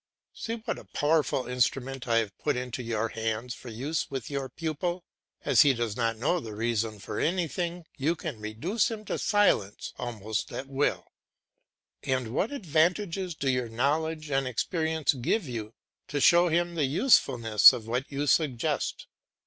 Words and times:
See 0.33 0.55
what 0.55 0.79
a 0.79 0.85
powerful 0.85 1.45
instrument 1.45 2.07
I 2.07 2.17
have 2.17 2.35
put 2.39 2.55
into 2.57 2.81
your 2.81 3.09
hands 3.09 3.53
for 3.53 3.69
use 3.69 4.09
with 4.09 4.31
your 4.31 4.49
pupil. 4.49 5.03
As 5.45 5.61
he 5.61 5.75
does 5.75 5.95
not 5.95 6.17
know 6.17 6.39
the 6.39 6.55
reason 6.55 6.97
for 6.97 7.19
anything 7.19 7.85
you 7.97 8.15
can 8.15 8.39
reduce 8.39 8.89
him 8.89 9.05
to 9.05 9.19
silence 9.19 9.93
almost 9.99 10.51
at 10.51 10.67
will; 10.67 11.05
and 12.01 12.33
what 12.33 12.51
advantages 12.51 13.35
do 13.35 13.47
your 13.47 13.69
knowledge 13.69 14.31
and 14.31 14.47
experience 14.47 15.13
give 15.13 15.47
you 15.47 15.75
to 16.07 16.19
show 16.19 16.47
him 16.49 16.73
the 16.73 16.85
usefulness 16.85 17.71
of 17.71 17.85
what 17.85 18.11
you 18.11 18.25
suggest. 18.25 19.05